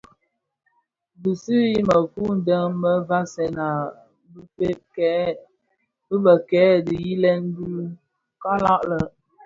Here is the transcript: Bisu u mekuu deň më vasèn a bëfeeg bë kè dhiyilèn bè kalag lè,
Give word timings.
Bisu 1.21 1.55
u 1.79 1.81
mekuu 1.89 2.31
deň 2.45 2.65
më 2.81 2.91
vasèn 3.09 3.55
a 3.67 3.69
bëfeeg 4.57 5.37
bë 6.23 6.33
kè 6.49 6.65
dhiyilèn 6.85 7.41
bè 7.55 7.71
kalag 8.41 8.81
lè, 8.89 8.99